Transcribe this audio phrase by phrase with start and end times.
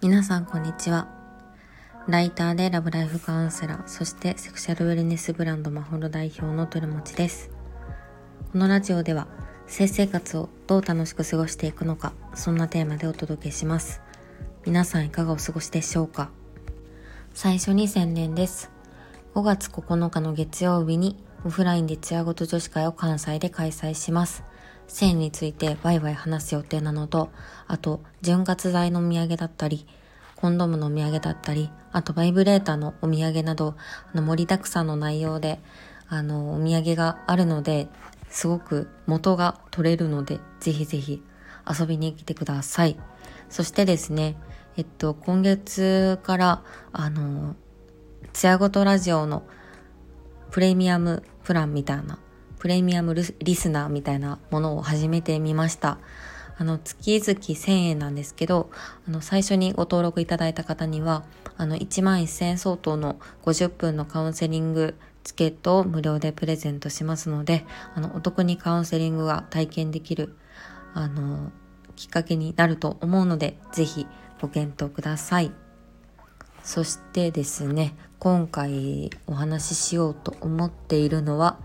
[0.00, 1.08] 皆さんこんにちは。
[2.06, 7.50] ライターでラブライフカウンセラーそしてセクシャルウェルネスブランドマホロ代表のトルモチです。
[8.52, 9.26] このラジオでは
[9.66, 14.00] 性生活をどう楽しく過ごしていくのかそんなテーマでお届けします。
[14.64, 16.30] 皆さんいかがお過ごしでしょうか？
[17.34, 18.70] 最初に宣伝です。
[19.34, 24.44] 5月9日の月曜日にオフラインでツヤごと女子会を関西で開催します。
[24.88, 27.30] 性についてワイワイ話す予定なのと、
[27.66, 29.86] あと、潤滑剤のお土産だったり、
[30.36, 33.76] コンドームのお土産だったり、あとバイブレーターのお土産など、
[34.12, 35.60] あの盛りだくさんの内容で、
[36.08, 37.88] あの、お土産があるので、
[38.30, 41.22] すごく元が取れるので、ぜひぜひ
[41.68, 42.96] 遊びに来てください。
[43.50, 44.36] そしてですね、
[44.76, 46.62] えっと、今月から、
[46.92, 47.56] あの、
[48.32, 49.42] ツヤごとラジオの
[50.50, 52.18] プレミアムプランみたいな、
[52.58, 55.96] プレミアムリスナーみたいなものを始めてみました。
[56.58, 58.68] あの、月々1000円なんですけど、
[59.08, 61.24] あの、最初にご登録いただいた方には、
[61.56, 64.94] あの、1万1000円相当の50分のカウンセリング
[65.24, 67.64] チケットを無料でプレゼントしますので、
[67.94, 70.36] あの、お得にカウンセリングが体験できる、
[70.92, 71.50] あの、
[71.96, 74.06] きっかけになると思うので、ぜひ
[74.42, 75.67] ご検討ください。
[76.68, 81.58] そしてですね、今回お話ししようと思っているのは、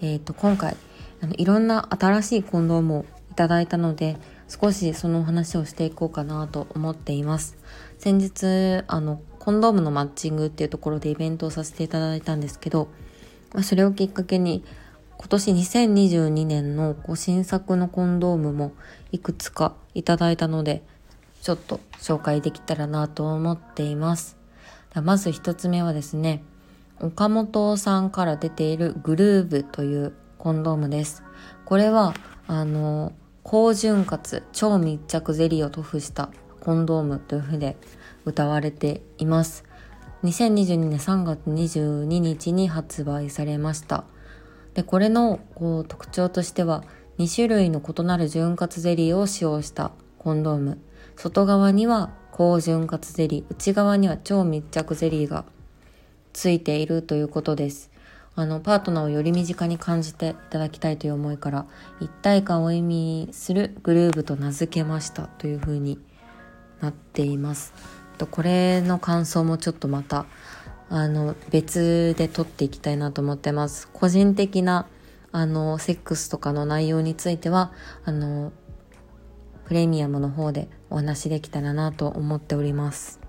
[0.00, 0.76] えっ、ー、と、今回、
[1.22, 4.16] あのいろんな新しいコンドームをいただいたので、
[4.48, 7.56] 少しそのお話をしていこうかなと思っています。
[7.98, 12.88] 先日、あの、コンドームのマッチングっていうところでイベントをさせていただいたんですけど、
[13.54, 14.64] まあ、それをきっかけに、
[15.18, 18.72] 今年2022年のこう新作のコンドームも
[19.12, 20.82] いくつかいただいたので、
[21.42, 24.37] ちょっと紹介できたらなと思っています。
[25.02, 26.42] まず一つ目はですね、
[27.00, 31.22] 岡本さんから出ているグルーブというコンドームです。
[31.64, 32.14] これは、
[32.46, 37.76] あの、高潤滑、超密着ゼリーを塗布したコンドームというふうで
[38.24, 39.64] 歌われています。
[40.24, 44.04] 2022年3月22日に発売されました。
[44.74, 46.84] で、これのこう特徴としては、
[47.18, 50.78] 2種類の異なる潤滑ゼリーを使用したコンドーム。
[51.18, 55.44] 外側には高潤滑ゼリー、内側には超密着ゼリーが
[56.32, 57.90] ついているということです。
[58.36, 61.66] あの、パートナーをより身近に感じていただきたいという思いから、
[61.98, 65.98] 一体感を意味するグルーブと名付けましたというふうに
[66.80, 67.72] なっています。
[68.16, 70.26] とこれの感想もちょっとまた、
[70.88, 73.88] あの、別で撮っていきたいなと思ってます。
[73.92, 74.86] 個人的な、
[75.32, 77.72] あの、セックスとかの内容については、
[78.04, 78.52] あの、
[79.68, 83.20] プレミアムの方でお話できたらなと思っております。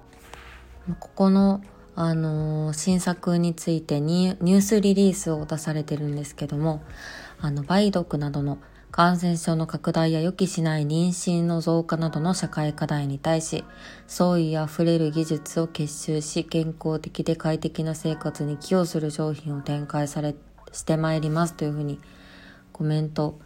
[0.99, 1.61] ここの、
[1.95, 6.81] あの、新作についてニュースリリースを出されてるんですけども、
[7.41, 8.57] あの、梅毒などの
[8.89, 13.65] 感染症の拡大や予期しない妊娠の増加などの社会課題に対し、
[14.07, 20.35] 創意あふれる技術を結集し、健康的で快適な生活に寄与する商品を展開され、
[20.71, 21.99] してまいりますというふうに
[22.71, 23.37] コメント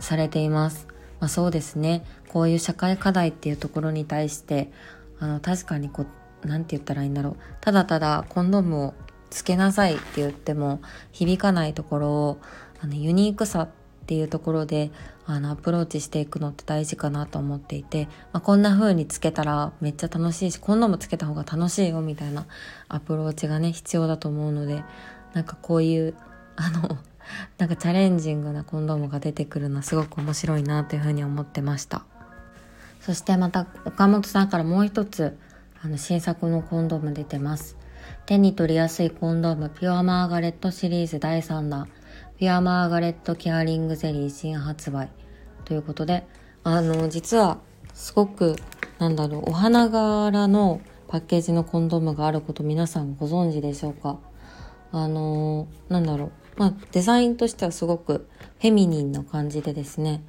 [0.00, 0.88] されています。
[1.22, 2.04] まあ、そうですね。
[2.30, 4.72] こういう社会課題っていうところに対して
[5.20, 6.02] あの確かにこ
[6.44, 7.36] う何て言ったらいいんだろう。
[7.60, 8.94] ただただコンドームを
[9.30, 10.80] つけなさいって言っても
[11.12, 12.38] 響かないところを
[12.80, 13.68] あのユニークさっ
[14.06, 14.90] ていうところで
[15.24, 22.46] あのアプローチしていくのって大事かなと思っていて、まあ、こんな風につけたらめっちゃ楽しいしコンドームつけた方が楽しいよみたいな
[22.88, 24.82] アプローチがね必要だと思うので
[25.34, 26.16] なんかこういう
[26.56, 26.98] あの
[27.58, 32.04] なんかチャレンジングなコンドームが出てくるのはすごく面白いなというふうに思ってました。
[33.00, 35.36] そしてまた岡本さんからもう一つ
[35.82, 37.76] あの新作のコンドーム出てます。
[38.26, 41.88] 手に取りやすいコンドームピュアマーガレットシリーズ第3弾。
[42.38, 45.10] ピュアマーガレットケアリングゼリー新発売
[45.64, 46.26] ということで
[46.64, 47.58] あの実は
[47.94, 48.56] すごく
[48.98, 54.18] なんだろうお花柄のパッケージのコンドームがあること皆さんご存知でしょうか？
[54.92, 58.28] あのなんだろうまあ、デザインとしてはすごく
[58.60, 60.22] フェミニンな感じでですね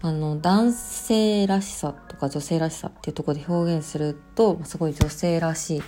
[0.00, 5.82] あの男性らしさとか女性らしさっていうところで表現するとすごい女性らしい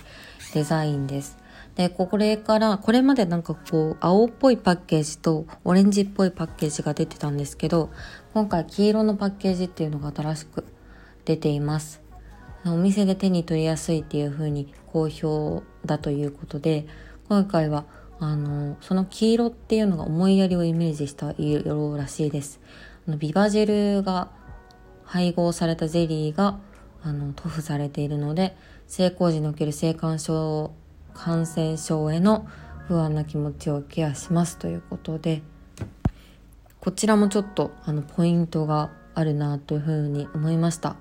[0.53, 1.37] デザインです。
[1.75, 7.89] で、これから、これまでなんかこう、青っぽいパッケージとオレンジっぽいパッケージが出てたんですけど、
[8.33, 10.65] 今回黄色のパッケージっていうのが新しく
[11.23, 12.01] 出ています。
[12.65, 16.85] お店で手に取りやすいっていう風に好評だということで、
[17.29, 17.85] 今回は
[18.21, 22.61] あの、その黄色っていうのが思いやりをイメージした色らしいです。
[23.07, 24.29] あのビバジェルが
[25.03, 26.59] 配合されたゼリーが
[27.03, 28.55] あの塗布されているので、
[28.87, 30.71] 性行時における性感症、
[31.13, 32.47] 感染症への
[32.87, 35.41] 不安な気持ちをケアしますということで、
[36.81, 40.95] こちらもちょっとあのポイントがあるなというふうに思いました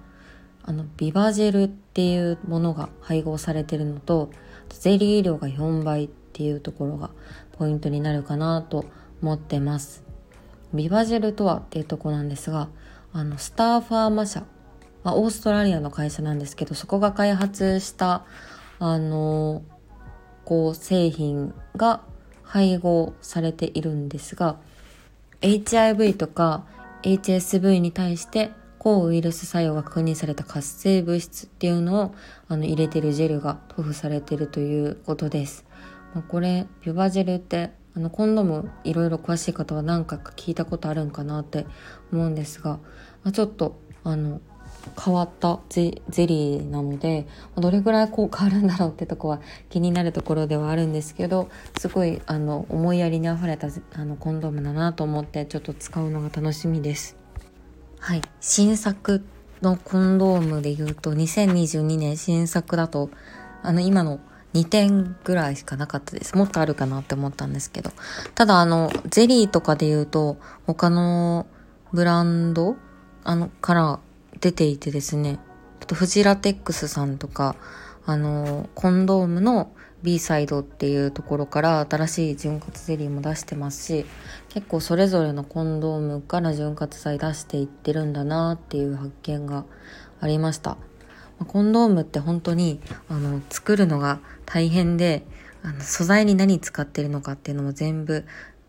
[0.63, 4.31] あのビバジェルっていうものが配合されてるのと
[4.69, 7.11] ゼリー量が4倍っていうところが
[7.59, 8.87] ポイントになるかなと
[9.21, 10.05] 思ってます
[10.73, 12.69] ビバジェルとはっていうとこなんですが
[13.13, 14.45] あのスターファーマ社、
[15.03, 18.25] まあ、オーストラリアの会社なんですけどそこが開発した
[18.79, 19.63] あの
[20.45, 22.03] こう製品が
[22.45, 24.59] 配合されているんですが
[25.43, 26.65] HIV とか
[27.03, 32.15] HSV に対して抗ウイルス作用が確認された活性物質っていうのを
[32.49, 35.67] あの入れてるジェルが塗布されてるということです。
[36.15, 41.67] まあ、これビュバジルってあのコンドームいろいろ詳しい方は何回か聞いたことあるんかなって
[42.13, 42.79] 思うんですが、
[43.23, 44.41] まあ、ちょっとあの
[45.03, 45.91] 変わったゼ
[46.27, 47.27] リーなので
[47.57, 57.21] どれぐらいこう変わるんだろうってとこは気になるところではあるんですけどすごいあの思いやりにあふれたあのコンドームだなと思ってちょっと使うのが楽しみです。
[58.01, 58.23] はい。
[58.41, 59.23] 新作
[59.61, 63.11] のコンドームで言うと、2022年新作だと、
[63.63, 64.21] あの、今の
[64.55, 66.37] 2点ぐらいしかなかったです。
[66.37, 67.91] もっとあるかなって思ったんですけど。
[68.35, 71.47] ただ、あの、ゼリーとかで言うと、他の
[71.93, 72.77] ブランド
[73.25, 74.01] あの、から
[74.41, 75.39] 出ていてですね、
[75.93, 77.57] フジラテックスさんとか、
[78.07, 84.07] あの、コンドームの B サイドっていうところから新しい潤滑ゼリーも出してますし
[84.49, 89.65] 結構それぞれのコンドームから潤滑剤出していってるんだなっていう発見が
[90.21, 90.79] ありました
[91.47, 94.21] コンドームって本当にあの作るのが
[94.53, 95.25] 大変で
[95.63, 98.25] あの素材に何使ってるのかっていうのも全部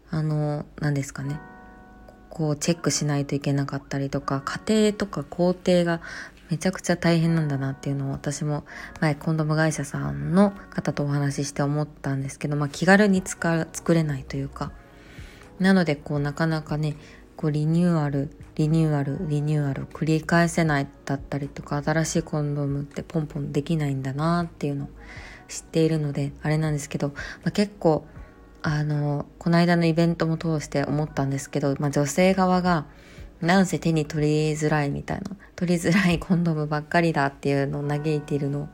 [0.10, 1.40] あの何ですかね。
[2.30, 6.00] こうチェックしないといけなかったりとか家庭とか工程が
[6.50, 8.64] めちゃくちゃ大変なんだなっていうのを私も
[9.02, 14.72] 前コンドーム会社さんの方とお話しして思ったんですけど、まあ、気軽に使作れないというか。
[15.60, 16.96] なのでこうなかなかね
[17.36, 24.90] こうリニューアルリニューアルリニューアルを繰り返せないだったりとか新しいコンドームってポンポンできないんだなっていうのを
[25.52, 27.16] 知っているのであれなんですけど、ま
[27.46, 28.06] あ、結構
[28.64, 32.86] あのこの間のイベントも通して思ったんですけど、まあ、女性側が
[33.42, 38.70] なんせ手に取りづらいみたいな取りづらいコンドームばっかりだっていうのを嘆いているのを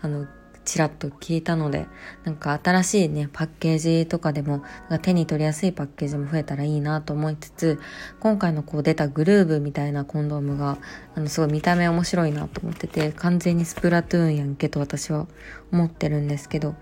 [0.00, 0.26] あの
[0.66, 1.86] ちらっと聞いたので
[2.24, 4.62] なんか新しいねパッケージとかでも
[5.00, 7.80] 手に取りやすいパッケージも増えたらいいなと思いつつ
[8.20, 10.76] 今回のこう出たグルーブみたいなコンドームが
[11.14, 15.28] あのすごい見た目面白いなと思ってて完全にスプラトゥーンやんけと私は
[15.72, 16.74] 思ってるんですけど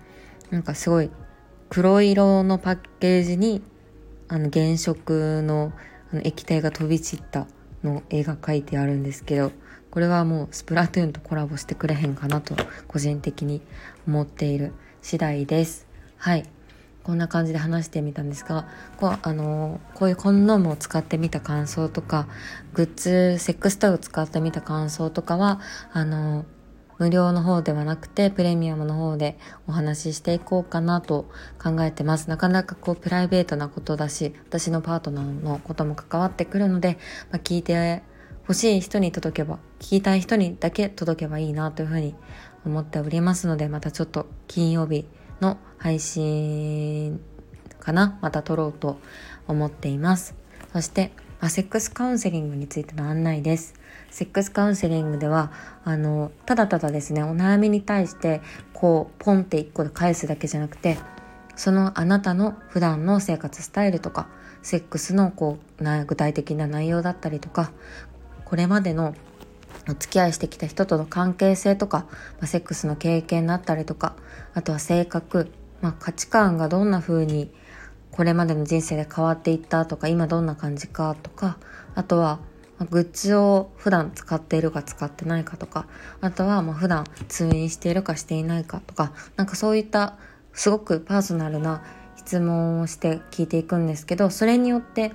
[0.49, 1.11] なんかすごい
[1.69, 3.61] 黒色のパッケージに
[4.27, 5.71] あの原色の
[6.11, 7.47] あの液体が飛び散った
[7.83, 9.51] の絵が描いてあるんですけど
[9.95, 12.53] これはもうスプラトゥーンとコラボしてくれへんかなと
[12.89, 13.61] 個人的に
[14.05, 15.87] 思っている次第です。
[16.17, 16.43] はい。
[17.05, 22.27] こんな感じで話してみたんですが、こう、あのこういうコンドームを使ってみた感想とか、
[22.73, 25.61] グッズ、セックストイを使ってみた感想とかは、
[25.93, 26.43] あの
[26.97, 32.29] 無料の方ではなくてプレミアムの方でお話ししていこうかなと考えてます。
[32.29, 36.97] なかなかこうプライベートなことだし、私のパートナーのことも関わってくるので、
[37.31, 38.03] まあ、聞いて
[38.47, 42.13] 欲しい人に届けば、聞きたい人にだけ届けばいいなというふうに
[42.63, 45.07] 思っておりますので、またちょっと金曜日
[45.41, 47.19] の配信
[47.79, 48.99] かなまた撮ろうと
[49.47, 50.35] 思っています。
[50.73, 51.11] そして、
[51.49, 53.73] セックスカウンセリングについての案内です。
[54.11, 55.51] セックスカウンセリングでは
[55.83, 58.41] あのただただですねお悩みに対して
[58.71, 60.97] こうポンって1個で返すだけじゃなくて
[61.57, 64.29] そのあなたの普段の生活スタイルとか
[64.61, 67.71] セックスのこう具体的な内容だったりとか
[68.45, 69.15] これまでの
[69.89, 72.05] お付き合いしてきた人との関係性とか、
[72.39, 74.15] まあ、セックスの経験だったりとか
[74.53, 77.51] あとは性格、まあ、価値観がどんな風に
[78.11, 81.57] これまでの人生で変わっていったとか今どんな感じかとか
[81.95, 82.39] あとは
[82.89, 85.87] グッズを普段使っているか使ってないかとか、
[86.19, 90.17] あとはまあ普段通院しているかしていないかとか、なんかそういった
[90.51, 91.83] すごくパーソナルな
[92.17, 95.13] 質問をして聞いていくんですけど、それによって、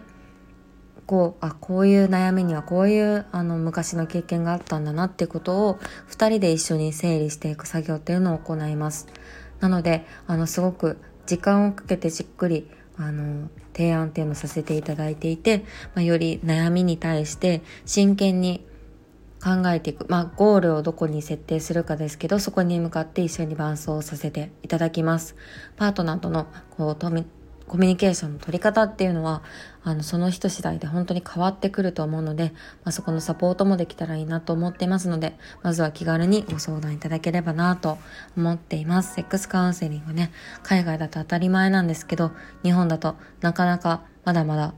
[1.11, 9.09] こう、あ、こういう悩みにはこういうあの昔の経験があったんだなってことを2人で一緒に整理していく作業っていうのを行います。
[9.59, 15.64] なので、あの、すごく時間をかけてじっくりあの提案っていうのをさせていただいていて、
[15.97, 18.64] まあ、より悩みに対して真剣に
[19.43, 25.35] 考えていく、まあ、ゴールをどこに設定するかですけどそこに向かって一緒に伴走させていただきます
[25.76, 26.97] パートナーとのこう
[27.71, 29.45] コミュニケーションの取り方っていうのは
[29.85, 32.53] あのその人次第で本当に変わってくると思うので、
[32.85, 37.99] まあ、そこのサポートもできたらいいなと思っていますのでまずは気軽にご相談いただければなと
[38.37, 40.33] 思っていますセックスカウンセリングね
[40.65, 42.33] 海外だと当たり前なんですけど
[42.65, 44.75] 日本だとなかなかまだまだ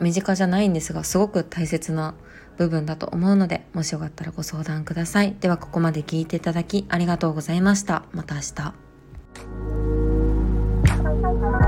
[0.00, 2.14] 身近じゃないんですが、すごく大切な
[2.56, 5.36] 部分だと思うので、もしよかったらご相談ください。
[5.40, 8.04] ではここまで聞いていただきありがとうございました。
[8.12, 8.40] また明
[11.62, 11.67] 日。